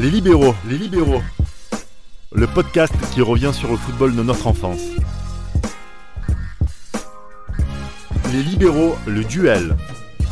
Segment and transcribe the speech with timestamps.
[0.00, 1.20] Les libéraux, les libéraux.
[2.32, 4.80] Le podcast qui revient sur le football de notre enfance.
[8.32, 9.76] Les libéraux, le duel.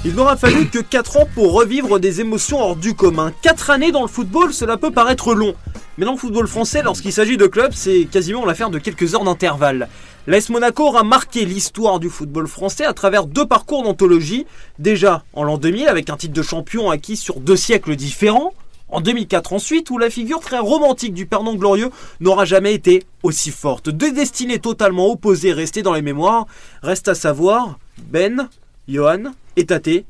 [0.06, 3.30] Il n'aura fallu que 4 ans pour revivre des émotions hors du commun.
[3.42, 5.54] 4 années dans le football, cela peut paraître long.
[5.98, 9.24] Mais dans le football français, lorsqu'il s'agit de clubs, c'est quasiment l'affaire de quelques heures
[9.24, 9.90] d'intervalle.
[10.26, 14.46] L'AS Monaco aura marqué l'histoire du football français à travers deux parcours d'anthologie.
[14.78, 18.54] Déjà en l'an 2000 avec un titre de champion acquis sur deux siècles différents.
[18.90, 23.50] En 2004 ensuite, où la figure très romantique du perdant glorieux n'aura jamais été aussi
[23.50, 23.90] forte.
[23.90, 26.46] Deux destinées totalement opposées restées dans les mémoires.
[26.82, 28.48] Reste à savoir, Ben,
[28.88, 30.04] Johan et Tate.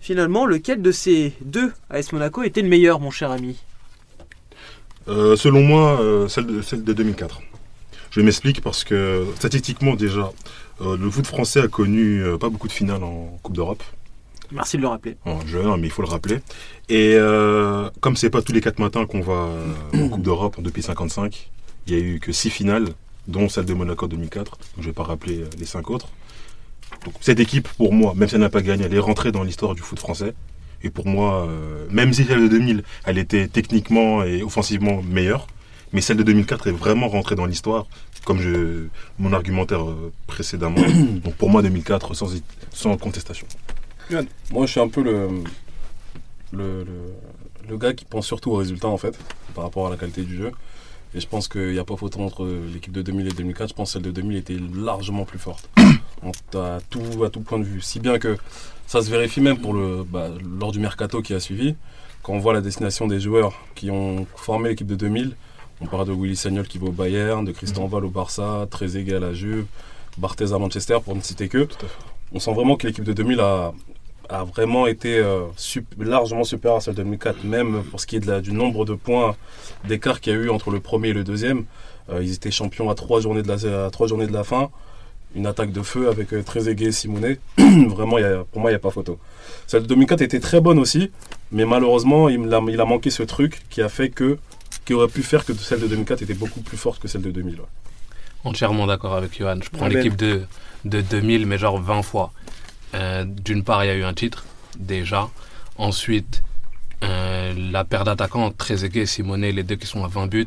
[0.00, 3.56] Finalement, lequel de ces deux AS Monaco était le meilleur, mon cher ami?
[5.08, 7.42] Euh, selon moi, euh, celle, de, celle de 2004.
[8.10, 10.32] Je m'explique parce que statistiquement déjà,
[10.80, 13.82] euh, le foot français a connu pas beaucoup de finales en Coupe d'Europe.
[14.52, 15.16] Merci de le rappeler.
[15.24, 16.36] En jeune, mais il faut le rappeler.
[16.88, 19.74] Et euh, comme c'est pas tous les quatre matins qu'on va euh,
[20.04, 21.50] en Coupe d'Europe depuis 55,
[21.86, 22.88] il y a eu que six finales,
[23.28, 24.50] dont celle de Monaco 2004.
[24.52, 26.08] Donc, je vais pas rappeler euh, les cinq autres.
[27.04, 29.42] Donc, cette équipe, pour moi, même si elle n'a pas gagné, elle est rentrée dans
[29.42, 30.32] l'histoire du foot français.
[30.82, 35.46] Et pour moi, euh, même si celle de 2000, elle était techniquement et offensivement meilleure,
[35.92, 37.86] mais celle de 2004 est vraiment rentrée dans l'histoire,
[38.24, 38.86] comme je,
[39.18, 39.84] mon argumentaire
[40.26, 40.80] précédemment.
[41.24, 43.46] Donc pour moi, 2004, sans, hé- sans contestation.
[44.52, 45.28] Moi, je suis un peu le,
[46.52, 47.14] le, le,
[47.68, 49.18] le gars qui pense surtout aux résultats, en fait,
[49.54, 50.52] par rapport à la qualité du jeu.
[51.14, 53.70] Et je pense qu'il n'y a pas photo entre l'équipe de 2000 et 2004.
[53.70, 55.68] Je pense que celle de 2000 était largement plus forte.
[56.54, 57.80] À, tout, à tout point de vue.
[57.82, 58.36] Si bien que
[58.86, 61.76] ça se vérifie même pour le, bah, lors du mercato qui a suivi.
[62.22, 65.36] Quand on voit la destination des joueurs qui ont formé l'équipe de 2000,
[65.80, 69.16] on parle de Willy Sagnol qui va au Bayern, de Christian Val au Barça, Trezeguet
[69.16, 69.66] à la Juve,
[70.18, 71.68] Barthez à Manchester, pour ne citer que.
[72.32, 73.72] On sent vraiment que l'équipe de 2000 a,
[74.44, 75.44] vraiment été euh,
[75.98, 79.36] largement supérieure à celle de 2004, même pour ce qui est du nombre de points
[79.86, 81.64] d'écart qu'il y a eu entre le premier et le deuxième.
[82.10, 84.70] Euh, ils étaient champions à trois journées de la, fin.
[85.36, 87.38] Une attaque de feu avec euh, et Simonet.
[87.58, 88.16] vraiment,
[88.50, 89.18] pour moi, il n'y a pas photo.
[89.68, 91.10] Celle de 2004 était très bonne aussi,
[91.52, 94.38] mais malheureusement, il, a manqué ce truc qui a fait que
[94.84, 97.30] qui aurait pu faire que celle de 2004 était beaucoup plus forte que celle de
[97.32, 97.54] 2000.
[97.56, 97.66] ouais.
[98.46, 99.58] Entièrement d'accord avec Johan.
[99.62, 99.96] Je prends Ah ben.
[99.98, 100.42] l'équipe de,
[100.84, 102.32] de 2000, mais genre 20 fois.
[102.94, 104.44] Euh, D'une part, il y a eu un titre,
[104.78, 105.28] déjà.
[105.76, 106.42] Ensuite,
[107.04, 110.46] euh, la paire d'attaquants, Trezeguet et Simonet, les deux qui sont à 20 buts.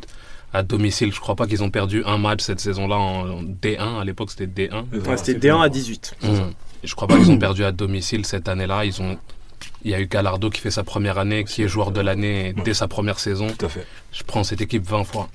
[0.51, 3.99] À domicile, je crois pas qu'ils ont perdu un match cette saison-là en, en D1.
[4.01, 4.85] À l'époque, c'était D1.
[5.07, 6.15] Ouais, C'était D1 à 18.
[6.23, 6.27] Mmh.
[6.83, 8.85] Je crois pas qu'ils ont perdu à domicile cette année-là.
[8.85, 9.17] Ils ont.
[9.83, 12.53] Il y a eu Gallardo qui fait sa première année, qui est joueur de l'année
[12.65, 13.47] dès sa première saison.
[13.57, 13.85] Tout à fait.
[14.11, 15.29] Je prends cette équipe 20 fois.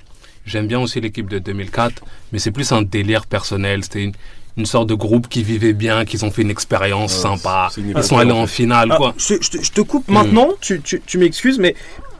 [0.45, 3.83] J'aime bien aussi l'équipe de 2004, mais c'est plus un délire personnel.
[3.83, 4.13] C'était une,
[4.57, 7.69] une sorte de groupe qui vivait bien, qui ont fait une expérience Ouais, sympa.
[7.77, 9.13] une Ils sont allés en finale, Ah, quoi.
[9.17, 11.75] je, je te, je te coupe maintenant, tu, tu- tu m'excuses, mais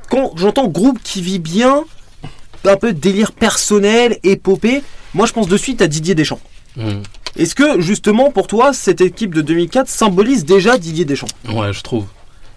[0.09, 1.83] quand j'entends groupe qui vit bien,
[2.63, 4.81] un peu délire personnel, épopée,
[5.13, 6.39] moi je pense de suite à Didier Deschamps.
[6.77, 7.01] Mm.
[7.37, 11.27] Est-ce que justement pour toi cette équipe de 2004 symbolise déjà Didier Deschamps?
[11.53, 12.05] Ouais, je trouve.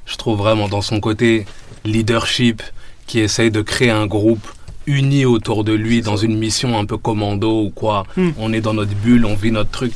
[0.06, 1.44] Je trouve vraiment dans son côté
[1.84, 2.62] leadership,
[3.06, 4.46] qui essaye de créer un groupe
[4.88, 8.04] uni autour de lui dans une mission un peu commando ou quoi.
[8.16, 8.30] Hmm.
[8.38, 9.92] On est dans notre bulle, on vit notre truc.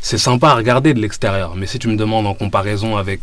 [0.00, 3.20] C'est sympa à regarder de l'extérieur, mais si tu me demandes en comparaison avec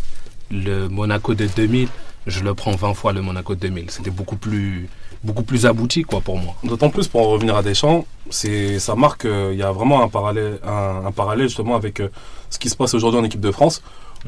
[0.51, 1.87] le Monaco de 2000,
[2.27, 3.89] je le prends 20 fois le Monaco de 2000.
[3.91, 4.89] C'était beaucoup plus,
[5.23, 6.55] beaucoup plus abouti quoi pour moi.
[6.63, 10.03] D'autant plus pour en revenir à Deschamps, c'est ça marque euh, il y a vraiment
[10.03, 12.09] un parallèle un, un parallèle justement avec euh,
[12.49, 13.81] ce qui se passe aujourd'hui en équipe de France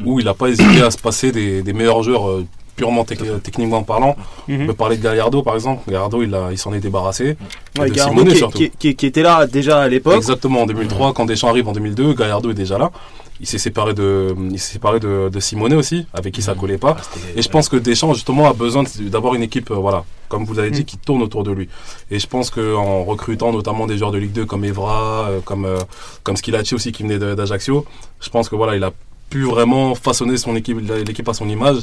[0.06, 2.46] où il n'a pas hésité à se passer des, des meilleurs joueurs euh,
[2.78, 4.16] purement tec- techniquement parlant.
[4.64, 5.82] On peut parler de Gallardo par exemple.
[5.92, 7.36] Gallardo il a il s'en est débarrassé.
[7.78, 8.58] Ouais, Gallardo qui, surtout.
[8.60, 10.16] qui- qui- qui était là déjà à l'époque.
[10.16, 12.92] Exactement en 2003 quand Deschamps arrive en 2002, Gallardo est déjà là.
[13.40, 16.80] Il s'est séparé de il s'est séparé de, de Simonet aussi avec qui ça collait
[16.80, 16.98] pas.
[17.36, 20.56] Et je pense que Deschamps justement a besoin d'avoir une équipe, euh, voilà, comme vous
[20.56, 21.70] l'avez dit, qui tourne autour de lui.
[22.10, 25.66] Et je pense qu'en recrutant notamment des joueurs de Ligue 2 comme Evra, euh, comme
[25.66, 25.78] euh,
[26.24, 27.86] comme Skilacci aussi qui venait d'Ajaccio,
[28.22, 28.92] je pense que voilà, il a
[29.30, 31.82] pu vraiment façonner son équipe, l'équipe à son image.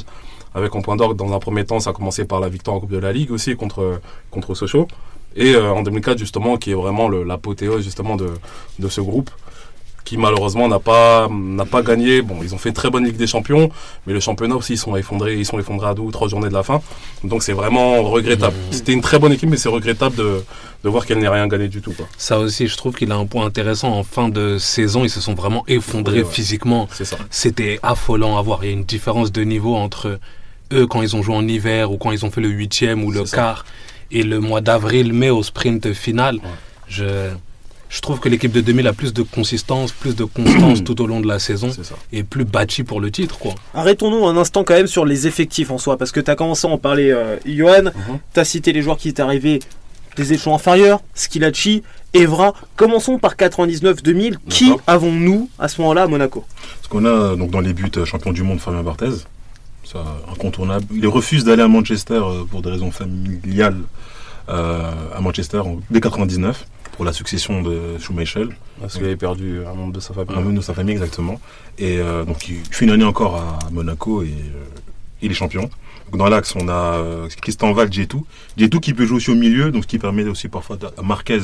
[0.55, 2.79] Avec en point d'orgue, dans un premier temps, ça a commencé par la victoire en
[2.79, 3.99] Coupe de la Ligue aussi contre
[4.31, 4.87] contre Sochaux.
[5.35, 8.29] Et euh, en 2004 justement, qui est vraiment l'apothéose justement de
[8.79, 9.29] de ce groupe
[10.05, 12.21] qui malheureusement n'a pas n'a pas gagné.
[12.21, 13.69] Bon, ils ont fait une très bonne Ligue des Champions,
[14.05, 16.47] mais le championnat aussi ils sont effondrés, ils sont effondrés à deux ou trois journées
[16.47, 16.81] de la fin.
[17.23, 18.55] Donc c'est vraiment regrettable.
[18.71, 20.43] C'était une très bonne équipe, mais c'est regrettable de,
[20.83, 21.91] de voir qu'elle n'ait rien gagné du tout.
[21.91, 22.05] Quoi.
[22.17, 23.89] Ça aussi, je trouve qu'il a un point intéressant.
[23.89, 26.29] En fin de saison, ils se sont vraiment effondrés ouais.
[26.29, 26.87] physiquement.
[27.31, 28.63] C'était affolant à voir.
[28.63, 30.19] Il y a une différence de niveau entre
[30.73, 33.11] eux quand ils ont joué en hiver ou quand ils ont fait le huitième ou
[33.11, 33.65] le quart
[34.11, 36.39] et le mois d'avril, mai au sprint final.
[36.87, 37.29] Je,
[37.89, 41.07] je trouve que l'équipe de 2000 a plus de consistance, plus de constance tout au
[41.07, 41.69] long de la saison
[42.11, 43.55] et plus bâtie pour le titre, quoi.
[43.73, 46.67] Arrêtons-nous un instant quand même sur les effectifs en soi, parce que tu as commencé
[46.67, 47.83] à en parler, euh, Johan.
[47.83, 48.19] Mhm.
[48.33, 49.59] Tu as cité les joueurs qui étaient arrivés
[50.15, 51.83] des échelons inférieurs, Skilacci,
[52.13, 52.53] Evra.
[52.75, 54.37] Commençons par 99-2000.
[54.49, 56.45] Qui avons-nous à ce moment-là à Monaco?
[56.77, 59.25] Parce qu'on a donc dans les buts euh, champion du monde Fabien Barthez,
[59.85, 60.85] ça incontournable.
[60.93, 63.81] Il refuse d'aller à Manchester euh, pour des raisons familiales
[64.49, 68.45] euh, à Manchester en, dès 99 pour la succession de Schumacher,
[68.79, 70.33] Parce qu'il avait perdu un membre de sa famille.
[70.35, 71.41] un membre de sa famille exactement.
[71.77, 74.63] Et euh, donc il fait une année encore à Monaco et euh,
[75.21, 75.69] il est champion.
[76.11, 78.25] Donc, dans l'axe, on a euh, Christian Val, Djetou.
[78.55, 81.39] Djetou qui peut jouer aussi au milieu, donc ce qui permet aussi parfois à Marquez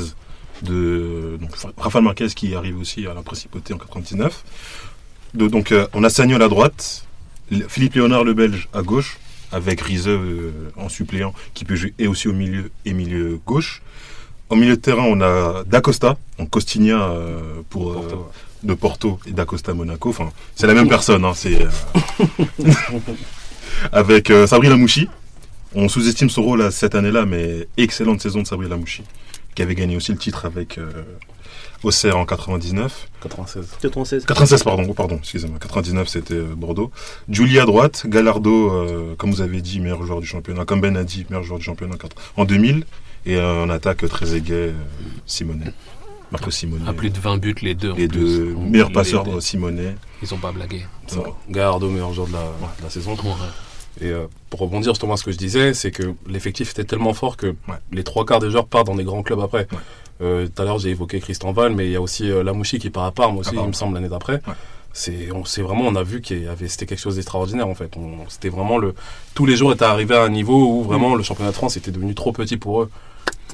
[0.61, 4.43] de donc Rafael Marquez qui arrive aussi à la principauté en 99.
[5.33, 7.03] De- donc on a Sagnol à droite,
[7.67, 9.17] Philippe Léonard le Belge à gauche,
[9.51, 13.81] avec Rize euh, en suppléant qui peut jouer et aussi au milieu et milieu gauche.
[14.49, 18.29] Au milieu de terrain, on a D'Acosta, donc Costinha euh, pour, euh,
[18.63, 20.09] de Porto et d'Acosta Monaco.
[20.09, 21.23] Enfin, c'est la même personne.
[21.25, 22.25] Hein, c'est euh,
[23.91, 25.07] avec euh, Sabri Lamouchi.
[25.73, 29.03] On sous-estime son rôle à cette année-là, mais excellente saison de Sabri Lamouchi,
[29.55, 30.77] qui avait gagné aussi le titre avec
[31.83, 33.07] Auxerre en 99.
[33.21, 33.65] 96.
[33.81, 34.25] 96.
[34.25, 35.57] 96, pardon, oh, pardon, excusez-moi.
[35.59, 36.91] 99, c'était euh, Bordeaux.
[37.29, 40.95] Julie à droite, Gallardo, euh, comme vous avez dit, meilleur joueur du championnat, comme Ben
[40.95, 42.85] a dit, meilleur joueur du championnat en quatre- en 2000.
[43.25, 44.73] Et euh, en attaque, très aiguë,
[45.25, 45.73] Simonet.
[46.31, 46.87] Marco Simonet.
[46.87, 47.91] À plus de 20 buts les deux.
[47.91, 48.19] en Les plus.
[48.19, 49.41] deux les passeurs, deux.
[49.41, 49.95] Simonet.
[50.21, 50.85] Ils ont pas blagué.
[51.49, 52.39] Gallardo, meilleur joueur de la,
[52.79, 53.13] de la saison.
[53.13, 53.29] Ouais.
[53.99, 57.13] Et euh, pour rebondir justement à ce que je disais, c'est que l'effectif était tellement
[57.13, 57.75] fort que Ouais.
[57.91, 59.67] les trois quarts des joueurs partent dans des grands clubs après.
[59.71, 59.77] Ouais.
[60.21, 62.79] Euh, Tout à l'heure, j'ai évoqué Christian Val, mais il y a aussi euh, Lamouchi
[62.79, 64.33] qui part à Parme aussi, il me semble, l'année d'après.
[64.33, 64.53] Ouais.
[64.93, 67.75] C'est, on, c'est vraiment, on a vu qu'il y avait, c'était quelque chose d'extraordinaire en
[67.75, 67.91] fait.
[67.97, 68.93] On- c'était vraiment le,
[69.33, 71.91] tous les jours étaient arrivés à un niveau où vraiment le championnat de France était
[71.91, 72.89] devenu trop petit pour eux.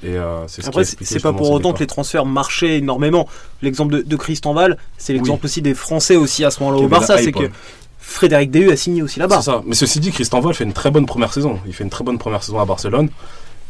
[0.03, 3.27] Et euh, c'est ce Après, c'est pas pour autant que les transferts marchaient énormément.
[3.61, 6.87] L'exemple de, de Christian Val, c'est l'exemple aussi des Français aussi à ce moment-là au
[6.87, 7.17] Barça.
[7.19, 7.49] C'est que.
[7.99, 9.37] Frédéric Dehu a signé aussi là-bas.
[9.41, 9.61] C'est ça.
[9.65, 11.59] Mais ceci dit, Christian Val fait une très bonne première saison.
[11.67, 13.09] Il fait une très bonne première saison à Barcelone.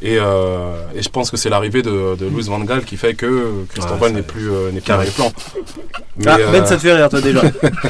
[0.02, 3.16] Et, euh, et je pense que c'est l'arrivée de, de Luis Van Gaal qui fait
[3.16, 5.06] que Ouais, ça- n'est plus, euh, n'est plus Carré.
[5.18, 5.34] dans les plans.
[6.18, 7.42] Mais, Ah, euh, Ben, ça te fait rire, toi déjà.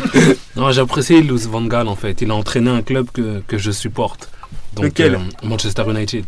[0.56, 2.22] Non, j'apprécie Louis Van Gaal en fait.
[2.22, 4.30] Il a entraîné un club que, que je supporte.
[4.76, 6.24] Donc, Lequel euh, Manchester United.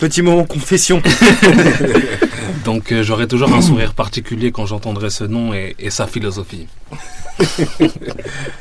[0.00, 1.02] Petit moment confession.
[2.64, 6.66] Donc euh, j'aurai toujours un sourire particulier quand j'entendrai ce nom et, et sa philosophie.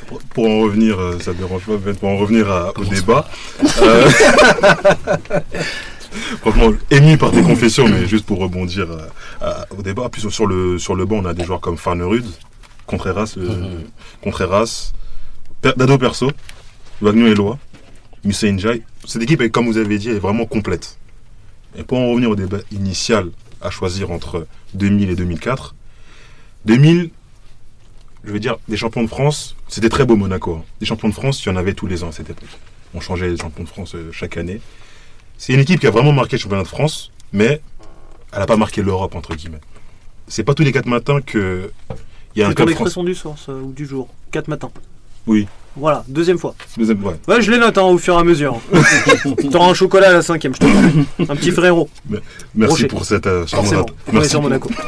[0.07, 3.27] Pour, pour en revenir, euh, ça dérange pas, Ben, pour en revenir à- au débat.
[6.41, 8.87] Franchement, ému par tes confessions, mais juste pour rebondir
[9.41, 10.09] euh, au débat.
[10.09, 12.25] Puis sur- le, sur le banc, on a des joueurs comme Farnerud,
[12.85, 13.83] Contreras, euh, Mhm.
[14.23, 14.93] Contreras,
[15.61, 16.31] Per- Dado Perso,
[17.01, 17.57] Wagner Eloi,
[18.23, 18.83] Musa Njai.
[19.05, 20.97] Cette équipe, est, comme vous avez dit, est vraiment complète.
[21.77, 23.29] Et pour en revenir au débat initial
[23.61, 25.75] à choisir entre 2000 et 2004,
[26.65, 27.09] 2000,
[28.23, 30.55] je veux dire, des champions de France, c'était très beau Monaco.
[30.55, 30.63] hein.
[30.79, 32.49] Des champions de France, il y en avait tous les ans à cette époque.
[32.93, 34.59] On changeait les champions de France euh, chaque année.
[35.37, 37.61] C'est une équipe qui a vraiment marqué le championnat de France, mais
[38.33, 39.61] elle n'a pas marqué l'Europe, entre guillemets.
[40.27, 41.71] C'est pas tous les quatre matins que
[42.35, 44.07] il y a un club l'expression du soir ça, ou du jour.
[44.31, 44.69] 4 matins.
[45.25, 45.47] Oui.
[45.75, 46.53] Voilà, deuxième fois.
[46.77, 47.15] Deuxième- ouais.
[47.27, 48.59] Ouais, je les note hein, au fur et à mesure.
[49.51, 50.65] T'auras un chocolat à la cinquième, je te.
[51.31, 51.89] Un petit frérot.
[52.55, 52.87] Merci Rocher.
[52.87, 53.85] pour cette euh, Forcément.
[54.11, 54.29] Merci.
[54.31, 54.69] sur Monaco.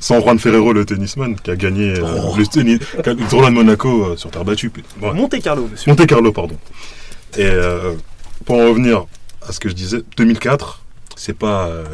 [0.00, 2.34] Sans Juan Ferrero, le tennisman, qui a gagné euh, Oh.
[2.36, 4.72] le, tennis, le tournoi de Monaco euh, sur terre battue.
[5.00, 5.12] Ouais.
[5.14, 5.90] Monte Carlo, monsieur.
[5.92, 6.56] Monte Carlo, pardon.
[7.36, 7.94] Et euh,
[8.44, 9.06] pour en revenir
[9.46, 10.82] à ce que je disais, 2004,
[11.16, 11.84] c'est pas euh,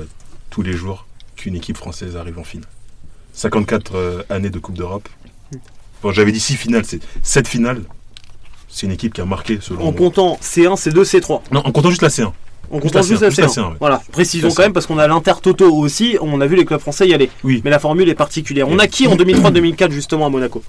[0.51, 2.69] tous les jours qu'une équipe française arrive en finale.
[3.35, 5.09] 54 euh, années de Coupe d'Europe.
[6.03, 7.83] Bon, j'avais dit 6 finales, c'est 7 finales.
[8.69, 11.41] C'est une équipe qui a marqué selon En comptant C1, C2, C3.
[11.53, 12.25] Non, en comptant juste la C1.
[12.71, 13.55] En Juste comptant la juste C1, la juste la C1.
[13.55, 13.77] C1, ouais.
[13.81, 16.19] Voilà, précisons quand même parce qu'on a l'Intertoto aussi.
[16.21, 17.31] On a vu les clubs français y aller.
[17.45, 17.63] Oui.
[17.65, 18.69] Mais la formule est particulière.
[18.69, 20.63] On a qui en 2003-2004 justement à Monaco?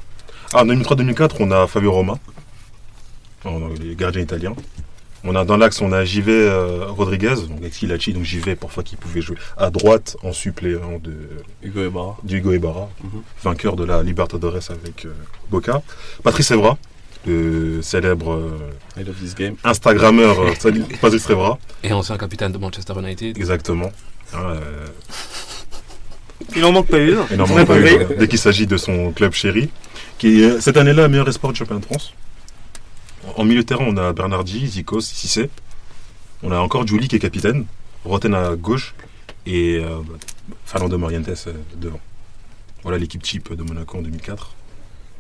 [0.54, 2.49] Ah, en 2003-2004, on a Fabio Roma, On
[3.82, 4.56] les gardiens italiens.
[5.26, 8.84] On a dans l'axe, on a JV euh, Rodriguez, donc avec Skilacci, donc JV parfois
[8.84, 11.14] qui pouvait jouer à droite en suppléant de
[11.62, 12.18] Hugo Ibarra.
[12.26, 13.22] Ibarra, Mhm.
[13.44, 15.10] vainqueur de la Libertadores avec euh,
[15.52, 15.82] Boca.
[16.24, 16.78] Patrice Evra,
[17.28, 18.58] le célèbre euh,
[18.98, 19.56] I love this game.
[19.66, 20.38] Instagrammeur
[21.02, 23.38] Patrice Evra, Et ancien capitaine de Manchester United.
[23.38, 23.92] exactement.
[24.34, 24.88] Hein, euh,
[26.56, 27.20] Il en manque pas une.
[27.30, 29.70] il n'en manque pas une, dès qu'il s'agit de son club chéri,
[30.18, 32.14] qui est cette année-là meilleur espoir du championnat de France.
[33.36, 35.50] En milieu de terrain, on a Bernardi, Zikos, Cissé.
[36.44, 37.66] On a encore Julie qui est capitaine,
[38.06, 38.96] Roten à gauche
[39.46, 40.00] et euh,
[40.66, 42.00] Fernando Morientes euh, devant.
[42.84, 44.54] Voilà l'équipe type de Monaco en 2004.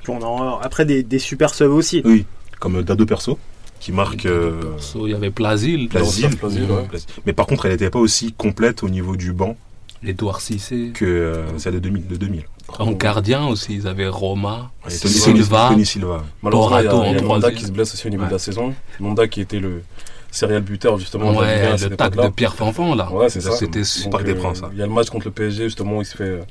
[0.03, 2.01] Puis on a après des, des super subs aussi.
[2.05, 2.25] Oui,
[2.59, 3.37] comme Dado Perso,
[3.81, 5.89] qui marque euh, So, il y avait Plasil.
[5.89, 6.29] Plasil.
[6.37, 6.87] Plasil, ouais.
[7.25, 9.57] Mais par contre, elle n'était pas aussi complète au niveau du banc
[10.05, 10.91] Edouard Cissé.
[10.93, 12.07] que euh, celle de 2000.
[12.07, 12.43] De 2000.
[12.77, 15.69] En gardien aussi, ils avaient Roma, Et Silva.
[15.69, 16.23] Tony Silva.
[16.43, 17.55] Malheureusement, il y a, Borato il y a en Monda troisième.
[17.55, 18.29] qui se blesse aussi au niveau Ouais.
[18.29, 18.73] de la saison.
[18.99, 19.83] Monda qui était le
[20.31, 23.11] serial buteur justement de la Ligue 1 à Ouais, le tac de Pierre Fanfan là.
[23.11, 23.51] Ouais, c'est ça.
[23.51, 24.69] C'était Parc des Princes, hein.
[24.73, 26.41] Il y a le match contre le PSG justement où il se fait euh,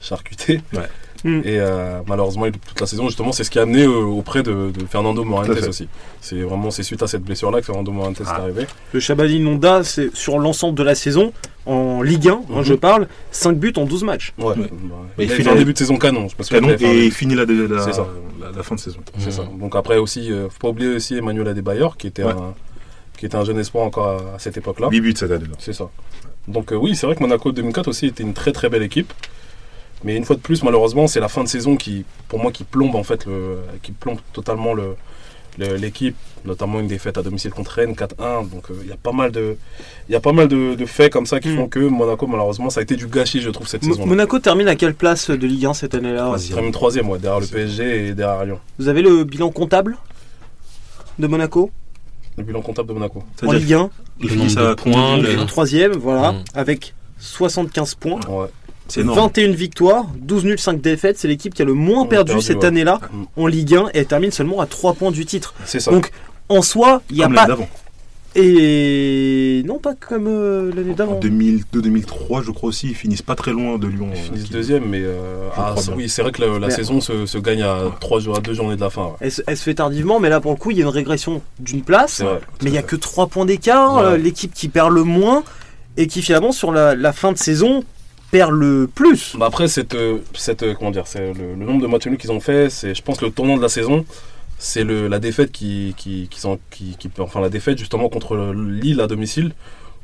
[0.00, 0.60] charcuter.
[0.72, 0.88] Ouais.
[1.26, 1.40] Mm.
[1.44, 4.70] Et euh, malheureusement, toute la saison justement, c'est ce qui a amené euh, auprès de,
[4.70, 5.88] de Fernando Morantes aussi.
[6.20, 8.36] C'est vraiment c'est suite à cette blessure là que Fernando Morantes est Ah.
[8.42, 8.66] arrivé.
[8.92, 11.32] Le Chabani Nonda, c'est sur l'ensemble de la saison,
[11.66, 12.62] en Ligue 1, hein, Mhm.
[12.62, 14.32] je parle, 5 buts en 12 matchs.
[14.38, 14.46] Ouais.
[14.46, 14.54] Ouais.
[14.56, 16.28] Bah, Et il fait un finit- début de saison canon.
[16.28, 18.06] Je pense Canon, et il finit la, la, C'est ça.
[18.40, 19.00] la, la fin de saison.
[19.18, 19.42] C'est ça.
[19.58, 22.30] Donc après aussi, euh, faut pas oublier aussi Emmanuel Adebayor qui était Ouais.
[22.32, 22.54] un
[23.18, 24.88] qui était un jeune espoir encore à, à cette époque-là.
[24.90, 25.54] 8 buts cette année-là.
[25.58, 25.88] C'est ça.
[26.48, 29.10] Donc euh, oui, c'est vrai que Monaco 2004 aussi était une très très belle équipe.
[30.06, 32.62] Mais une fois de plus, malheureusement, c'est la fin de saison qui, pour moi, qui
[32.62, 34.94] plombe en fait, le, qui plombe totalement le,
[35.58, 38.48] le- l'équipe, notamment une défaite à domicile contre Rennes 4-1.
[38.48, 39.56] Donc euh, il y a pas mal de,
[40.08, 41.56] il y a pas mal de, de faits comme ça qui Mm.
[41.56, 44.06] font que Monaco, malheureusement, ça a été du gâchis, je trouve, cette saison.
[44.06, 46.60] Monaco termine à quelle place de Ligue 1 cette année-là Troisième.
[46.60, 48.60] Même troisième, ouais, derrière le PSG et derrière Lyon.
[48.78, 49.96] Vous avez le bilan comptable
[51.18, 51.72] de Monaco
[52.38, 53.24] Le bilan comptable de Monaco.
[53.44, 56.44] en Ligue 1, qu'ils Le nombre de points, le- en troisième, voilà, Mm.
[56.54, 58.20] avec 75 points.
[58.28, 58.46] Ouais.
[58.88, 59.18] C'est énorme.
[59.18, 61.18] 21 victoires, 12 nuls, 5 défaites.
[61.18, 62.66] C'est l'équipe qui a le moins perdu, perdu, cette ouais.
[62.66, 63.00] année-là
[63.36, 65.54] en Ligue 1 et elle termine seulement à 3 points du titre.
[65.64, 65.90] C'est ça.
[65.90, 66.10] Donc
[66.48, 67.46] en soi, il n'y a pas.
[68.38, 71.20] Et non, pas comme euh, l'année En d'avant.
[71.20, 74.08] 2002-2003, je crois aussi, ils finissent pas très loin de Lyon.
[74.12, 77.24] Ils euh, finissent qui- deuxième, mais euh, ah, oui, c'est vrai que la, saison se,
[77.24, 79.04] se gagne à trois jours, à deux journées de la fin.
[79.06, 79.10] ouais.
[79.20, 80.90] Elle, se- elle se fait tardivement, mais là pour le coup, il y a une
[80.90, 82.12] régression d'une place.
[82.18, 82.40] C'est vrai.
[82.62, 83.96] Mais il n'y a que 3 points d'écart.
[83.96, 84.02] Ouais.
[84.02, 85.42] euh, L'équipe qui perd le moins
[85.96, 87.84] et qui finalement sur la, la fin de saison
[88.30, 89.36] perd le plus.
[89.38, 92.18] Bah après, cette, euh, cette, euh, comment dire, c'est le, le nombre de matchs nuls
[92.18, 94.04] qu'ils ont fait, c'est, je pense, que le tournant de la saison,
[94.58, 98.34] c'est le, la défaite qui, qui, qui, sont- qui, qui- enfin la défaite justement contre
[98.36, 99.52] le- Lille à domicile,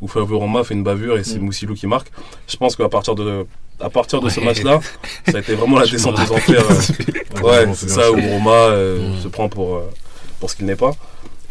[0.01, 1.43] où Flavio Roma fait une bavure et c'est Mm.
[1.45, 2.09] Moussilou qui marque.
[2.49, 3.47] Je pense qu'à partir de,
[3.81, 4.81] à partir de ce match-là,
[5.29, 6.59] ça a été vraiment la descente aux rappelle.
[6.59, 6.71] enfers.
[6.71, 9.91] euh, Ouais, c'est ça où Roma euh, se prend pour, euh,
[10.39, 10.93] pour ce qu'il n'est pas.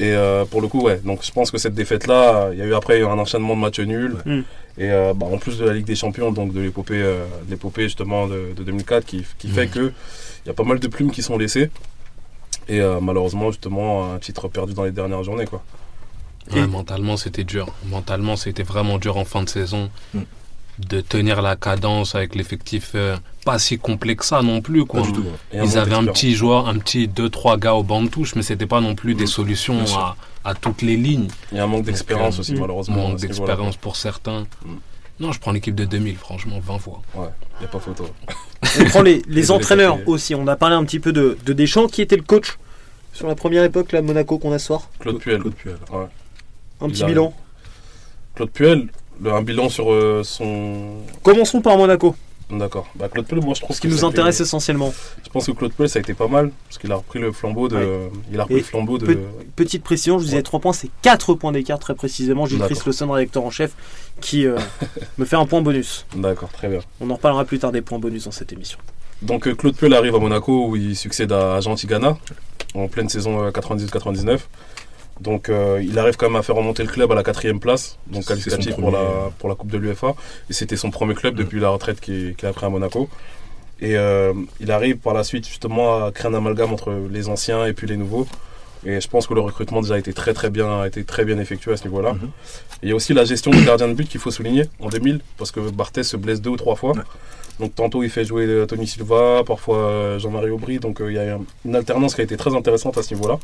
[0.02, 1.00] Et euh, pour le coup, ouais.
[1.06, 3.80] Donc je pense que cette défaite-là, il y a eu après un enchaînement de matchs
[3.82, 4.18] nuls.
[4.26, 4.40] Mm.
[4.78, 7.84] Et euh, bah, en plus de la Ligue des Champions, donc de l'épopée, euh, l'épopée
[7.84, 9.70] justement de, de 2004, qui, qui fait Mm.
[9.70, 9.94] que
[10.46, 11.70] il y a pas mal de plumes qui sont laissées.
[12.68, 15.62] Et euh, malheureusement, justement, un titre perdu dans les dernières journées, quoi.
[16.52, 17.68] Ouais, Et- mentalement, c'était dur.
[17.86, 19.90] Mentalement, c'était vraiment dur en fin de saison.
[20.14, 20.20] Mm.
[20.90, 24.86] De tenir la cadence avec l'effectif euh, pas si complet que ça non plus.
[24.86, 25.02] Quoi.
[25.02, 25.26] Pas du tout.
[25.52, 28.36] Et un Ils avaient un petit joueur, un petit 2-3 gars au banc de touche,
[28.36, 29.28] mais c'était pas non plus des Mm.
[29.28, 31.28] solutions à, à toutes les lignes.
[31.52, 32.96] Il y a un manque d'expérience euh, aussi, malheureusement.
[33.10, 34.42] Manque d'expérience pour certains.
[34.66, 34.76] Mm.
[35.20, 37.02] Non, je prends l'équipe de 2000, franchement, 20 fois.
[37.14, 38.06] Ouais, il n'y a pas photo.
[38.80, 40.34] On prend les, entraîneurs aussi.
[40.34, 42.58] On a parlé un petit peu de, de Deschamps qui était le coach
[43.14, 44.90] sur la première époque, là, à Monaco qu'on a ce soir.
[45.00, 45.40] Claude Puel.
[45.40, 45.76] Claude Puel.
[45.92, 46.06] Ouais.
[46.80, 47.34] Un Il petit bilan.
[48.36, 48.88] Claude Puel,
[49.22, 50.96] le- un bilan sur euh, son.
[51.24, 52.16] Commençons par Monaco,
[52.50, 52.86] D'accord.
[52.96, 54.94] Bah, Claude Puel, moi je trouve ce qui nous été- intéresse essentiellement.
[55.24, 57.32] Je pense que Claude Puel, ça a été pas mal, parce qu'il a repris le
[57.32, 58.10] flambeau de.
[58.30, 59.18] Il a repris Et le flambeau de.
[59.56, 60.44] Petite précision, je vous disais Ouais.
[60.44, 62.46] 3 points, c'est 4 points d'écart très précisément.
[62.46, 62.78] J'ai Chris.
[62.86, 63.72] Lawson, rédacteur en chef,
[64.20, 64.58] qui euh,
[65.18, 66.06] me fait un point bonus.
[66.14, 66.80] D'accord, très bien.
[67.00, 68.80] On en reparlera plus tard des points bonus dans cette émission.
[69.22, 72.18] Donc euh, Claude Puel arrive à Monaco où il succède à Jean Tigana
[72.74, 74.40] en pleine saison euh, 98-99.
[75.22, 77.98] Donc euh, il arrive quand même à faire remonter le club à la quatrième place,
[78.08, 80.16] donc qualificatif pour la, pour la Coupe de l'UFA.
[80.50, 83.08] Et c'était son premier club depuis la retraite qu'il a pris à Monaco.
[83.82, 87.66] Et euh, il arrive par la suite justement à créer un amalgame entre les anciens
[87.66, 88.28] et puis les nouveaux.
[88.84, 91.24] Et je pense que le recrutement déjà a été très très bien, a été très
[91.24, 92.14] bien effectué à ce niveau-là.
[92.14, 92.20] Mhm.
[92.24, 94.90] Et Il y a aussi la gestion du gardien de but qu'il faut souligner en
[94.90, 96.94] 2000, parce que Barthez se blesse deux ou trois fois.
[96.94, 97.04] Ouais.
[97.60, 100.80] Donc tantôt il fait jouer euh, Tony Silva, parfois euh, Jean-Marie Aubry.
[100.80, 103.14] Donc euh, il y a un- une alternance qui a été très intéressante à ce
[103.14, 103.38] niveau-là.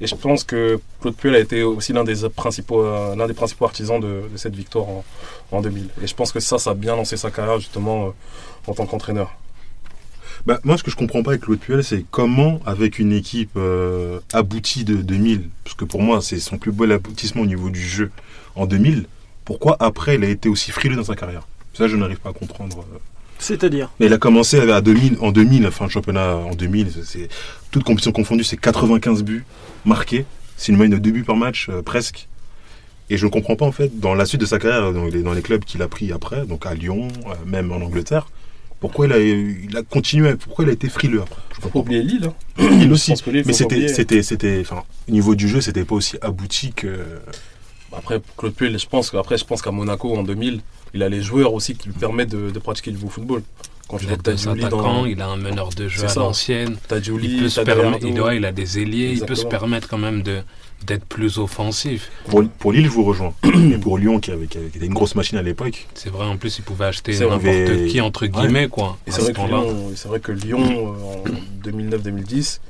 [0.00, 3.34] Et je pense que Claude Puel a été aussi l'un des principaux, euh, l'un des
[3.34, 5.04] principaux artisans de, cette victoire en,
[5.52, 5.88] en 2000.
[6.02, 8.10] Et je pense que ça, ça a bien lancé sa carrière justement euh,
[8.66, 9.34] en tant qu'entraîneur.
[10.44, 13.56] Bah, moi, ce que je comprends pas avec Claude Puel, c'est comment, avec une équipe
[13.56, 17.70] euh, aboutie de 2000, parce que pour moi, c'est son plus beau aboutissement au niveau
[17.70, 18.10] du jeu
[18.54, 19.06] en 2000,
[19.44, 21.48] pourquoi après, il a été aussi frileux dans sa carrière?
[21.72, 22.84] Ça, je n'arrive pas à comprendre.
[23.38, 27.04] C'est-à-dire Mais il a commencé à 2000, en 2000, enfin, le championnat en 2000, c'est-
[27.04, 27.28] c'est
[27.70, 29.44] toute compétition confondue, c'est 95 buts
[29.84, 30.24] marqués.
[30.56, 32.28] C'est une moyenne de 2 buts par match, euh, presque.
[33.10, 35.22] Et je ne comprends pas, en fait, dans la suite de sa carrière, dans les,
[35.22, 38.26] dans les clubs qu'il a pris après, donc à Lyon, euh, même en Angleterre,
[38.80, 41.40] pourquoi il a, il a continué, pourquoi il a été frileux après?
[41.54, 42.24] Je Faut pas oublier Lille.
[42.26, 42.34] hein.
[42.56, 42.64] pas.
[42.64, 43.06] Il aussi.
[43.06, 45.84] Je pense que Lille, faut Mais c'était, c'était, c'était, enfin, au niveau du jeu, c'était
[45.84, 46.88] pas aussi abouti que.
[47.96, 50.60] Après, Claude Puel, je pense, qu'après, je pense qu'à Monaco en 2000,
[50.96, 53.42] il a les joueurs aussi qui lui permettent de, de pratiquer du beau football.
[53.88, 55.06] Quand tu Il a dans.
[55.06, 56.20] il un meneur de jeu C'est à ça.
[56.20, 56.76] l'ancienne.
[56.90, 57.98] Il peut se Gallardo.
[58.08, 60.40] il, doit- il a des ailiers, il peut se permettre quand même de
[60.86, 62.10] d'être plus offensif.
[62.28, 63.32] Pour, pour Lille, je vous rejoins.
[63.56, 66.36] Mais pour Lyon, qui, avait, qui était une grosse machine à l'époque, C'est vrai, en
[66.36, 68.98] plus, il pouvait acheter n'importe qui, entre guillemets, quoi.
[69.06, 69.62] Et à c'est ce vrai, que temps-là.
[69.62, 72.60] Lyon, c'est vrai que Lyon, euh, en 2009-2010,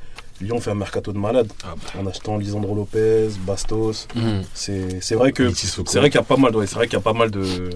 [0.41, 1.51] Lyon fait un mercato de malade.
[1.65, 4.07] Ah, En achetant Lisandro Lopez, Bastos.
[4.15, 4.43] Mhm.
[4.53, 5.51] C'est c'est vrai que.
[5.53, 7.29] C'est vrai qu'il y a pas mal, ouais, c'est vrai qu'il y a pas mal
[7.31, 7.69] de.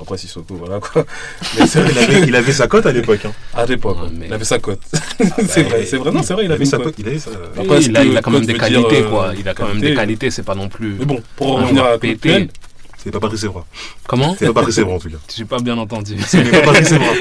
[0.00, 1.04] Après Sissoko, voilà quoi.
[1.58, 3.20] Mais c'est vrai il, avait, il avait sa cote à l'époque.
[3.24, 3.32] Hein.
[3.54, 4.08] à l'époque, Ouais, ouais.
[4.16, 4.80] mais- il avait sa cote.
[5.48, 6.86] c'est vrai, c'est vrai, non, c'est vrai, il avait sa cote.
[6.86, 6.94] cote.
[6.98, 7.30] Il avait sa...
[7.30, 9.32] Oui, Après, est-ce il, a, que il a quand même des qualités, dire, euh, quoi.
[9.38, 10.96] Il a quand même des qualités, c'est pas non plus.
[10.98, 11.98] Mais bon, pour revenir à.
[11.98, 12.48] Puel,
[12.96, 13.66] C'est pas Patrice Evra.
[14.06, 15.16] Comment C'est pas Patrice Evra en tout cas.
[15.36, 16.16] J'ai pas bien entendu.
[16.26, 17.12] C'est pas Patrice Evra.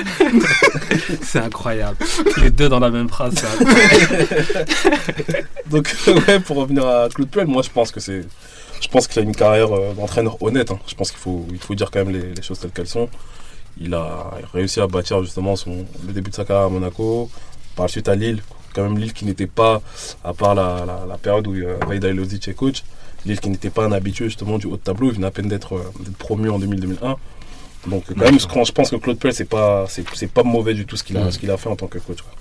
[1.24, 1.98] C'est incroyable.
[2.42, 4.36] Les deux dans la même phrase, c'est incroyable.
[5.72, 5.94] Donc
[6.28, 8.22] ouais, pour revenir à Claude Puel, moi je pense que c'est,
[8.82, 10.72] je pense qu'il a une carrière euh, d'entraîneur honnête.
[10.72, 10.80] hein.
[10.88, 13.10] Je pense qu'il faut, il faut dire quand même les, choses telles qu'elles sont.
[13.80, 15.54] Il a réussi à bâtir justement
[16.06, 17.30] le début de sa carrière à Monaco,
[17.76, 18.42] par la suite à Lille,
[18.74, 19.82] quand même Lille qui n'était pas,
[20.24, 22.84] à part la, période où euh, Vaida Ilozic est coach,
[23.26, 25.48] Lille qui n'était pas un habitué justement du haut de tableau, il venait à peine
[25.48, 27.18] d'être euh, promu en 2000-2001.
[27.86, 30.74] Donc quand même, je, je pense que Claude Puel c'est pas, c'est, c'est pas mauvais
[30.74, 32.22] du tout ce qu'il a, ce qu'il a fait en tant que coach.
[32.22, 32.32] quoi.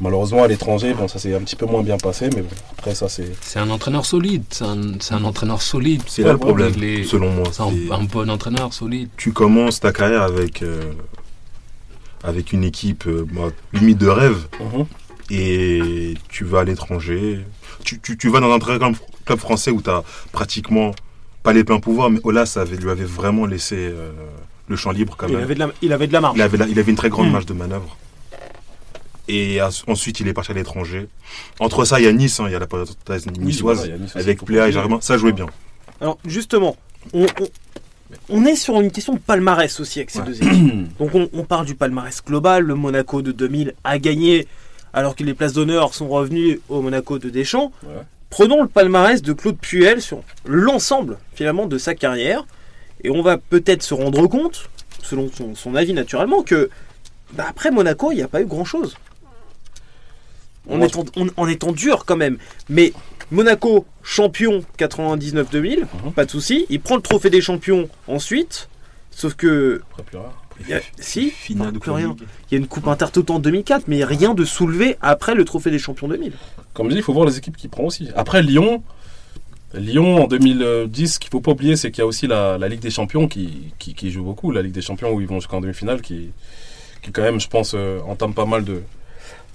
[0.00, 2.94] Malheureusement à l'étranger, bon ça s'est un petit peu moins bien passé, mais bon après
[2.94, 4.42] ça c'est C'est un entraîneur solide.
[4.50, 6.02] C'est un, c'est un entraîneur solide.
[6.06, 6.72] C'est là le problème,
[7.04, 7.46] selon moi.
[7.52, 9.10] C'est un, bon entraîneur solide.
[9.16, 10.92] Tu commences ta carrière avec, euh,
[12.24, 14.86] avec une équipe euh, bah, limite de rêve Mhm.
[15.30, 17.44] et tu vas à l'étranger.
[17.84, 18.92] Tu, tu, tu vas dans un grand
[19.24, 20.92] club français où tu as pratiquement
[21.42, 24.10] pas les pleins pouvoirs, mais Olas avait, lui avait vraiment laissé euh,
[24.70, 25.42] le champ libre quand Il même.
[25.44, 26.36] avait de la, il avait de la marge.
[26.38, 27.32] Il avait, la- il avait une très grande Mm.
[27.32, 27.96] marge de manœuvre.
[29.28, 31.06] Et ensuite, il est parti à l'étranger.
[31.60, 34.02] Entre ça, il y a Nice, hein, il y a la parenthèse niçoise, voilà, il
[34.02, 34.72] Nice aussi, avec Pléa et.
[34.72, 34.98] Germain.
[35.00, 35.46] Ça jouait bien.
[36.00, 36.76] Alors justement,
[37.12, 37.48] on, on-
[38.28, 40.24] on est sur une question de palmarès aussi avec ces Ouais.
[40.26, 40.88] deux équipes.
[40.98, 42.64] Donc on, on parle du palmarès global.
[42.64, 44.48] Le Monaco de 2000 a gagné
[44.92, 47.70] alors que les places d'honneur sont revenues au Monaco de Deschamps.
[47.84, 47.90] Ouais.
[48.30, 52.46] Prenons le palmarès de Claude Puel sur l'ensemble finalement de sa carrière
[53.04, 54.68] et on va peut-être se rendre compte,
[55.02, 56.70] selon son, son avis naturellement, que
[57.32, 58.96] bah, après Monaco il n'y a pas eu grand-chose.
[60.68, 62.38] En étant, en- en étant dur quand même.
[62.68, 62.92] Mais
[63.30, 66.12] Monaco, champion 99-2000, Mhm.
[66.12, 66.66] pas de souci.
[66.68, 68.68] Il prend le trophée des champions ensuite.
[69.10, 70.28] Sauf que, Après, plus rien.
[70.60, 72.14] il y a- si, Finale plus rien.
[72.50, 75.70] Il y a une coupe intertoto en 2004, mais rien de soulevé après le trophée
[75.70, 76.32] des champions 2000.
[76.74, 78.08] Comme je dis, il faut voir les équipes qui prend aussi.
[78.14, 78.82] Après Lyon,
[79.74, 82.68] Lyon en 2010, ce qu'il faut pas oublier, c'est qu'il y a aussi la, la
[82.68, 84.50] Ligue des Champions qui, qui, qui joue beaucoup.
[84.50, 86.30] La Ligue des Champions où ils vont jusqu'en demi-finale, qui,
[87.02, 88.82] qui quand même, je pense, euh, entame pas mal de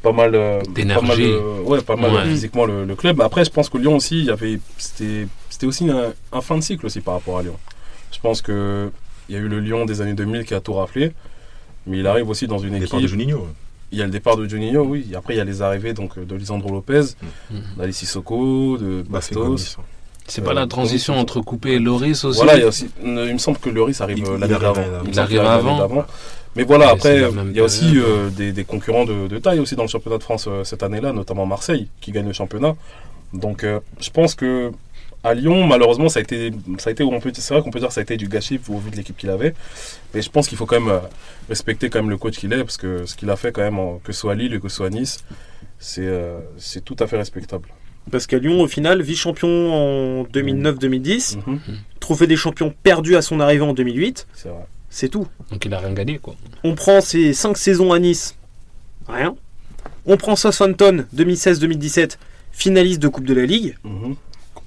[0.01, 1.01] pas mal euh, D'énergie.
[1.01, 2.17] pas mal de- ouais, pas mal Ouais.
[2.19, 3.17] euh, physiquement le, le club.
[3.17, 6.41] Mais après, je pense que Lyon aussi, il y avait c'était c'était aussi un, un
[6.41, 7.57] fin de cycle aussi par rapport à Lyon.
[8.13, 8.91] Je pense que
[9.27, 11.11] il y a eu le Lyon des années 2000 qui a tout raflé,
[11.87, 12.87] mais il arrive aussi dans une Le équipe.
[12.89, 13.47] départ de Juninho.
[13.91, 15.07] Il y a le départ de Juninho, oui.
[15.15, 17.01] Après, il y a les arrivées donc, de Lisandro Lopez,
[17.51, 17.61] Mhm.
[17.77, 19.77] d'Alexis Sissoko, de Bastos.
[20.27, 22.89] C'est Euh, pas la transition entre Coupé et Loris aussi Voilà, il, y a aussi,
[23.03, 24.83] il me semble que Lloris arrive euh, l'année d'avant.
[25.07, 26.05] Il arrive avant.
[26.55, 29.59] Mais voilà, après, euh, il y a aussi euh, des, des concurrents de, de taille
[29.59, 32.75] aussi dans le championnat de France euh, cette année-là, notamment Marseille, qui gagne le championnat.
[33.33, 34.71] Donc, euh, je pense que
[35.21, 37.79] à Lyon, malheureusement, ça a été, ça a été, on peut, c'est vrai qu'on peut
[37.79, 39.53] dire que ça a été du gâchis au vu de l'équipe qu'il avait.
[40.13, 40.99] Mais je pense qu'il faut quand même euh,
[41.49, 43.79] respecter quand même le coach qu'il est, parce que ce qu'il a fait quand même,
[44.03, 45.25] que ce soit à Lille ou que ce soit à Nice,
[45.79, 47.67] c'est, euh, c'est tout à fait respectable.
[48.11, 51.59] Parce qu'à Lyon, au final, vice-champion en 2009-2010, Mhm,
[51.99, 54.65] trophée des champions perdu à son arrivée en 2008, c'est vrai.
[54.89, 55.27] c'est tout.
[55.51, 56.35] Donc il a rien gagné, quoi.
[56.63, 58.35] On prend ses 5 saisons à Nice,
[59.07, 59.35] rien.
[60.05, 62.17] On prend Southampton 2016-2017,
[62.51, 63.75] finaliste de Coupe de la Ligue.
[63.83, 64.15] Mhm.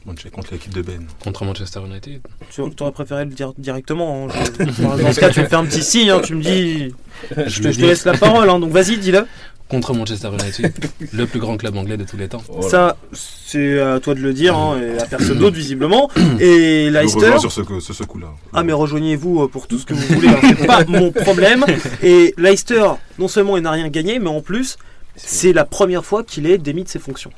[0.07, 1.07] Manchester contre l'équipe de Ben.
[1.23, 2.21] Contre Manchester United.
[2.51, 4.29] Tu aurais préféré le dire directement.
[4.29, 4.33] hein.
[4.59, 6.95] Je- dans ce cas, tu me fais un petit signe, hein, tu me dis.
[7.31, 9.27] Je te, je te laisse la parole, hein, donc vas-y, dis-le.
[9.69, 10.73] Contre Manchester United,
[11.13, 12.43] le plus grand club anglais de tous les temps.
[12.49, 12.69] Voilà.
[12.71, 16.11] Ça, c'est à toi de le dire, hein, et à personne d'autre, visiblement.
[16.41, 17.27] Et Je Leicester.
[17.27, 18.29] reviens sur ce, sur ce coup-là.
[18.55, 21.67] Ah mais rejoignez-vous euh, pour tout ce que vous voulez, hein, c'est pas mon problème.
[22.03, 22.83] Et Leicester,
[23.19, 24.79] non seulement il n'a rien gagné, mais en plus,
[25.17, 27.33] c'est la première fois qu'il est démis de ses fonctions.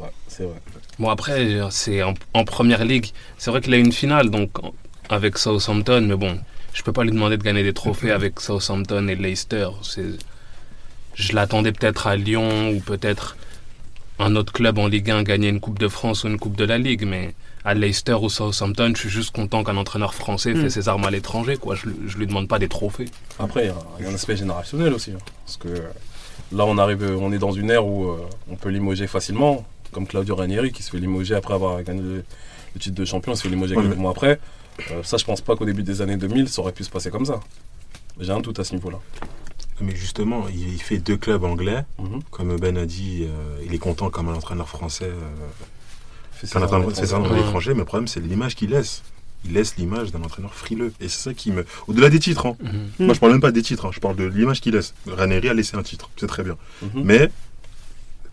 [0.00, 0.56] Ouais, c'est vrai.
[0.98, 3.06] Bon, après, c'est en, en première ligue.
[3.38, 4.50] C'est vrai qu'il a une finale, donc
[5.08, 6.38] avec Southampton, mais bon,
[6.74, 9.68] je peux pas lui demander de gagner des trophées avec Southampton et Leicester.
[9.82, 10.02] C'est,
[11.14, 13.36] je l'attendais peut-être à Lyon ou peut-être
[14.18, 16.64] un autre club en Ligue 1 gagner une Coupe de France ou une Coupe de
[16.64, 20.70] la Ligue, mais à Leicester ou Southampton, je suis juste content qu'un entraîneur français fait
[20.70, 21.74] ses armes à l'étranger, quoi.
[21.76, 23.06] Je, je lui demande pas des trophées.
[23.38, 25.12] Après, il y a- un aspect générationnel aussi.
[25.12, 25.18] hein.
[25.46, 25.68] parce que
[26.52, 28.16] là, on arrive, on est dans une ère où euh,
[28.50, 32.24] on peut limoger facilement, comme Claudio Ranieri qui se fait limoger après avoir gagné le,
[32.74, 34.40] le titre de champion, il se fait limoger quelques mois après.
[34.90, 37.10] Euh, ça, je pense pas qu'au début des années 2000, ça aurait pu se passer
[37.10, 37.38] comme ça.
[38.20, 38.98] J'ai un doute à ce niveau-là.
[39.82, 41.84] Mais justement, il fait deux clubs anglais.
[41.98, 42.20] Mhm.
[42.30, 45.06] Comme Ben a dit, euh, il est content comme un entraîneur français.
[45.10, 45.18] euh,
[46.32, 49.02] Fait c'est un ça, à l'étranger, mais le problème, c'est l'image qu'il laisse.
[49.44, 50.92] Il laisse l'image d'un entraîneur frileux.
[51.00, 51.64] Et c'est ça qui me.
[51.88, 52.56] Au-delà des titres, hein.
[52.62, 53.06] Mhm.
[53.06, 53.90] Moi, je parle même pas des titres, hein.
[53.92, 54.94] je parle de l'image qu'il laisse.
[55.08, 56.56] Ranieri a laissé un titre, c'est très bien.
[56.82, 57.02] Mhm.
[57.04, 57.30] Mais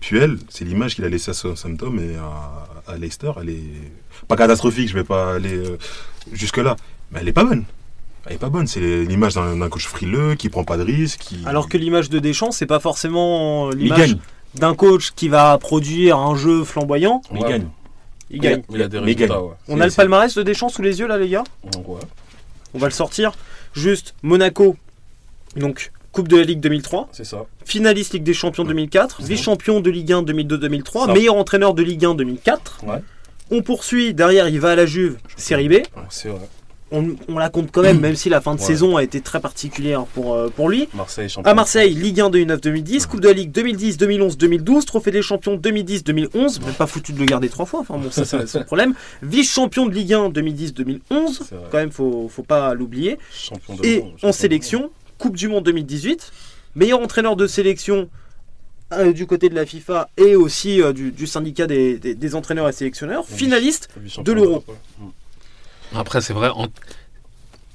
[0.01, 3.31] Puel, c'est l'image qu'il a laissée à Southampton et à, à Leicester.
[3.41, 3.91] Elle est
[4.27, 5.77] pas catastrophique, je vais pas aller euh,
[6.31, 6.75] jusque-là.
[7.11, 7.65] Mais elle est pas bonne.
[8.25, 8.67] Elle est pas bonne.
[8.67, 11.21] C'est l'image d'un coach frileux qui prend pas de risques.
[11.21, 11.39] Qui...
[11.45, 14.17] Alors que l'image de Deschamps, c'est pas forcément l'image
[14.55, 17.21] d'un coach qui va produire un jeu flamboyant.
[17.31, 17.49] Mais il Ouais.
[17.49, 17.67] gagne.
[18.31, 18.61] Il gagne.
[18.69, 19.53] Il a des résultats, ouais.
[19.67, 21.43] On a le palmarès de Deschamps sous les yeux là, les gars
[21.87, 21.99] ouais,
[22.73, 23.31] On va le sortir.
[23.73, 24.75] Juste Monaco,
[25.55, 27.45] donc Coupe de la Ligue 2003, c'est ça.
[27.65, 29.27] finaliste Ligue des Champions 2004, Mhm.
[29.27, 31.13] vice-champion de Ligue 1 2002-2003, Ça.
[31.13, 32.83] meilleur entraîneur de Ligue 1 2004.
[32.83, 33.01] Ouais.
[33.51, 35.71] On poursuit, derrière il va à la Juve, Série B.
[35.73, 36.47] Ouais, C'est vrai.
[36.91, 38.65] On, on la compte quand même, même si la fin de Ouais.
[38.65, 40.87] saison a été très particulière pour, euh, pour lui.
[40.95, 41.51] Marseille, champion.
[41.51, 45.55] À Marseille, Ligue 1 2009-2010, Coupe de la Ligue 2010, 2011, 2012, Trophée des Champions
[45.57, 48.93] 2010-2011, même pas foutu de le garder trois fois, enfin bon, ça c'est son problème.
[49.21, 50.99] Vice-champion de Ligue 1 2010-2011,
[51.47, 51.67] C'est vrai.
[51.71, 53.17] quand même, faut, faut pas l'oublier.
[53.83, 56.31] Et monde, en sélection, Coupe du Monde 2018,
[56.75, 58.09] meilleur entraîneur de sélection
[58.93, 62.35] euh, du côté de la FIFA et aussi euh, du, du syndicat des, des- des
[62.35, 63.89] entraîneurs et sélectionneurs, finaliste.
[64.23, 64.63] de l'Euro.
[65.95, 66.67] Après, c'est vrai, en,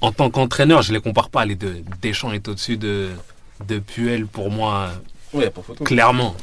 [0.00, 1.44] en tant qu'entraîneur, je les compare pas.
[1.44, 1.83] Les deux.
[2.03, 3.11] Deschamps est au-dessus de,
[3.66, 4.90] de Puel pour moi,
[5.33, 5.85] photo.
[5.85, 6.37] clairement.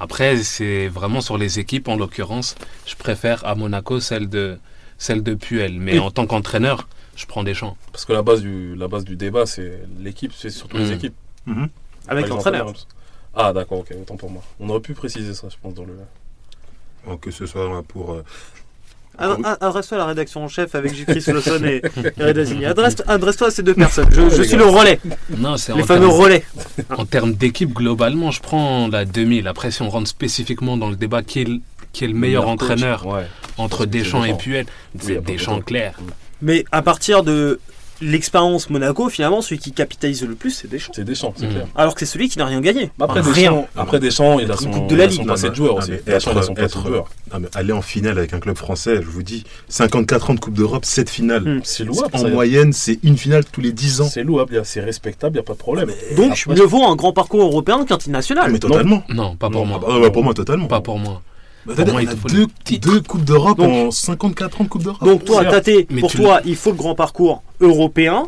[0.00, 2.54] Après, c'est vraiment sur les équipes, en l'occurrence,
[2.86, 4.58] je préfère à Monaco celle de,
[4.96, 5.80] celle de Puel.
[5.80, 5.98] Mais Oui.
[5.98, 7.76] en tant qu'entraîneur, je prends Deschamps.
[7.92, 10.92] Parce que la base du, la base du débat, c'est l'équipe, c'est surtout les Mm.
[10.92, 11.14] équipes.
[11.46, 11.68] Mhm.
[12.06, 12.72] Avec l'entraîneur.
[13.34, 14.42] Ah, d'accord, ok, autant pour moi.
[14.60, 15.96] On aurait pu préciser ça, je pense, dans le.
[17.20, 18.12] Que ce soit pour.
[18.12, 18.24] euh,
[19.18, 21.04] Ad- ad- Adresse-toi à la rédaction en chef avec J.
[21.30, 21.82] Lawson et.
[22.64, 24.08] Adresse- Adresse-toi à ces deux personnes.
[24.12, 25.00] Je, je suis le relais,
[25.36, 26.44] Non, c'est les en fameux termes- relais.
[26.96, 29.48] En termes d'équipe, globalement, je prends la 2000.
[29.48, 31.58] Après, si on rentre spécifiquement dans le débat, qui est le,
[31.92, 32.52] qui est le meilleur coach.
[32.52, 33.26] entraîneur Ouais.
[33.56, 34.34] entre Deschamps et.
[34.36, 34.66] Puel
[35.00, 35.98] C'est Deschamps clair.
[36.40, 37.58] Mais à partir de
[38.00, 40.92] l'expérience Monaco, finalement, celui qui capitalise le plus, c'est Deschamps.
[40.94, 41.50] C'est Deschamps, c'est Mm.
[41.50, 41.66] clair.
[41.76, 42.90] Alors que c'est celui qui n'a rien gagné.
[43.00, 43.64] Après, Enfin, Deschamps, rien.
[43.76, 45.26] après Deschamps, il a son, Coupe de la il a Ligue.
[45.26, 45.90] passé de joueur non, aussi.
[45.92, 47.04] mais Deschamps, il a son être- passé de être- joueur.
[47.32, 50.40] non, mais aller en finale avec un club français, je vous dis, 54 ans de
[50.40, 51.42] Coupe d'Europe, 7 finales.
[51.44, 51.60] Mm.
[51.64, 52.10] C'est louable.
[52.14, 52.28] En ça.
[52.28, 54.08] moyenne, c'est une finale tous les 10 ans.
[54.08, 55.90] C'est louable, c'est respectable, il n'y a pas de problème.
[56.16, 58.52] Donc, Après, mieux vaut un grand parcours européen qu'un Ah, international.
[58.52, 59.02] mais totalement.
[59.08, 59.80] Non, pas pour Non, moi.
[59.84, 60.66] Ah bah, bah, pour moi, totalement.
[60.66, 61.20] Pas pour moi.
[61.66, 64.82] Bah, Pour attendez, moi, il a faut deux, Coupes d'Europe en 54 ans de Coupe
[64.84, 65.04] d'Europe.
[65.04, 65.44] Donc, toi.
[65.44, 68.24] Tate, pour toi, il faut le grand parcours européen.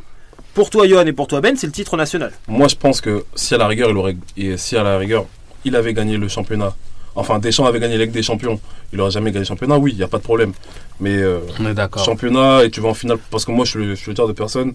[0.53, 2.33] Pour toi, Johan, et pour toi, Ben, c'est le titre national.
[2.49, 5.25] Moi, je pense que si à la rigueur, il aurait, et si à la rigueur,
[5.65, 6.75] il avait gagné le championnat,
[7.15, 8.59] enfin Deschamps avait gagné la Ligue des Champions,
[8.93, 10.53] il n'aurait jamais gagné le championnat, oui, il n'y a pas de problème.
[10.99, 12.05] Mais euh, On est d'accord.
[12.05, 14.17] championnat et tu vas en finale, parce que moi, je suis, le- je suis le
[14.17, 14.75] genre de personne,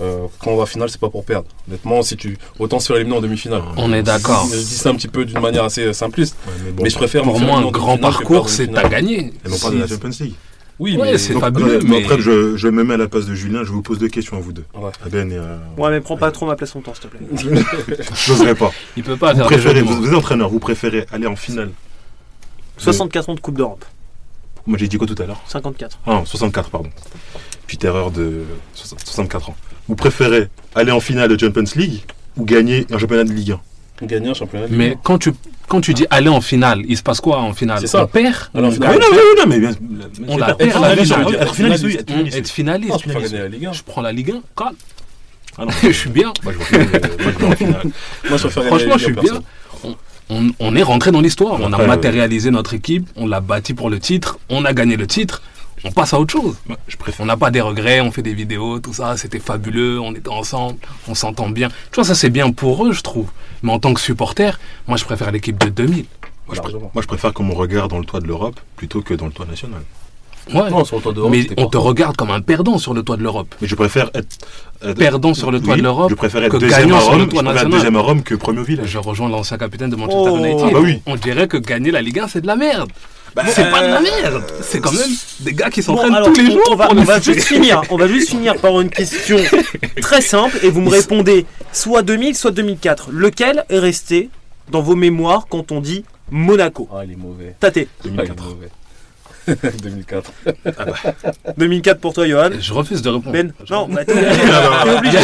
[0.00, 1.46] euh, quand on va en finale, c'est pas pour perdre.
[1.68, 3.62] Honnêtement, si tu autant se faire éliminer en demi-finale.
[3.76, 4.46] On est d'accord.
[4.50, 6.96] Je dis ça un petit peu d'une manière assez simpliste, Ouais, mais bon, mais je
[6.96, 9.26] préfère Pour moi, un grand parcours, c'est t'as gagné.
[9.26, 10.34] Et on parle de la Champions League.
[10.80, 13.26] Oui, Ouais, mais c'est fabuleux, attendez, mais- Après, je, je me mets à la place
[13.26, 14.64] de Julien, je vous pose deux questions à vous deux.
[14.74, 14.90] Ouais.
[15.04, 15.60] À Ben et à...
[15.80, 17.64] Ouais, mais prends pas trop ma place longtemps, s'il te plaît.
[18.26, 18.72] J'oserais pas.
[18.96, 21.70] Il peut pas Vous faire préférez, vous, vous êtes entraîneur, vous préférez aller en finale
[22.78, 23.84] 64 ans de Coupe d'Europe.
[24.66, 25.40] Moi j'ai dit quoi tout à l'heure?
[25.46, 25.98] 54.
[26.06, 26.90] Ah, 64, pardon.
[27.66, 28.42] Petite erreur de
[28.74, 29.56] 60 64 ans.
[29.88, 32.00] Vous préférez aller en finale de Champions League
[32.36, 33.52] ou gagner un championnat de Ligue
[34.00, 34.66] 1 Gagner un championnat.
[34.66, 35.32] de Ligue Mais quand tu,
[35.68, 37.78] quand tu dis aller en finale, il se passe quoi en finale?
[37.80, 38.04] C'est ça.
[38.04, 38.34] On perd?
[38.54, 40.26] Alors, en On finale, gagne non, mais, non, mais bien.
[40.28, 41.34] On la perd, être la finaliste, finale.
[41.34, 42.36] être finaliste, oui, être finaliste.
[42.36, 42.90] Être finaliste.
[42.90, 43.72] Non, tu peux pas gagner la Ligue 1.
[43.72, 44.76] Je prends la Ligue 1, calme.
[45.56, 45.70] Ah non.
[45.82, 46.32] je suis bien.
[46.42, 48.28] Moi je moi, je.
[48.28, 49.42] Moi, je Franchement, je suis 1, bien.
[50.30, 51.58] On, on est rentré dans l'histoire.
[51.60, 53.06] On a Après, matérialisé notre équipe.
[53.14, 54.38] On l'a bâti pour le titre.
[54.48, 55.42] On a gagné le titre.
[55.84, 56.56] On passe à autre chose.
[56.88, 57.22] Je préfère.
[57.24, 58.00] On n'a pas des regrets.
[58.00, 59.16] On fait des vidéos, tout ça.
[59.16, 60.00] C'était fabuleux.
[60.00, 60.78] On était ensemble.
[61.08, 61.68] On s'entend bien.
[61.68, 63.28] Tu vois, ça c'est bien pour eux, je trouve.
[63.62, 66.04] Mais en tant que supporter, moi je préfère l'équipe de 2000.
[66.46, 69.26] Moi je, moi, préfère qu'on me regarde dans le toit de l'Europe plutôt que dans
[69.26, 69.80] le toit national.
[70.52, 70.68] Ouais.
[70.68, 73.16] Non, sur le toit d'Europe, Mais on te regarde comme un perdant sur le toit
[73.16, 73.54] de l'Europe.
[73.62, 74.36] Mais je préfère être.
[74.82, 77.00] être- Perdant sur le toit Oui, de l'Europe Je préfère être que deuxième gagnant à
[77.00, 77.18] sur Rome.
[77.20, 77.78] le Je toit préfère être national.
[77.78, 78.86] deuxième à Rome que premier au village.
[78.88, 80.36] Je rejoins l'ancien capitaine de Manchester Oh.
[80.36, 80.66] United.
[80.68, 81.00] Ah bah oui.
[81.06, 82.90] On dirait que gagner la Ligue 1, c'est de la merde.
[83.34, 84.44] Bah, c'est pas de la euh, merde.
[84.62, 86.62] C'est quand même des gars qui Bon, s'entraînent alors, tous les on- jours.
[86.70, 87.82] on va, on va juste finir.
[87.90, 89.38] On va juste finir par une question
[90.00, 93.08] très simple et vous me répondez soit 2000, soit 2004.
[93.10, 94.30] Lequel est resté
[94.70, 96.88] dans vos mémoires quand on dit Monaco?
[96.94, 97.54] Ah, il est mauvais.
[97.62, 98.44] Ah, est 2004.
[98.44, 98.68] mauvais.
[99.82, 100.32] 2004.
[101.58, 102.50] 2004 pour toi, Johan.
[102.58, 103.32] Je refuse de répondre.
[103.32, 104.38] Ben Non, bah, t'es obligé.
[104.40, 105.18] T'es obligé.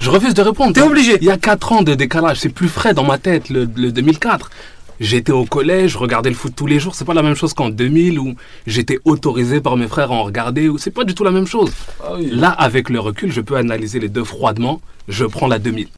[0.00, 0.72] Je refuse de répondre.
[0.74, 1.16] T'es obligé.
[1.20, 2.38] Il y a 4 ans de décalage.
[2.40, 4.50] C'est plus frais dans ma tête, le, le 2004.
[5.02, 6.94] J'étais au collège, je regardais le foot tous les jours.
[6.94, 8.34] C'est pas la même chose qu'en 2000 où
[8.68, 10.68] j'étais autorisé par mes frères à en regarder.
[10.68, 11.72] ou- C'est pas du tout la même chose.
[12.04, 12.28] Ah oui.
[12.30, 14.80] Là, avec le recul, je peux analyser les deux froidement.
[15.08, 15.88] Je prends la 2000.